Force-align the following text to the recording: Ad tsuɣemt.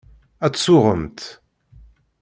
Ad 0.45 0.53
tsuɣemt. 0.53 1.19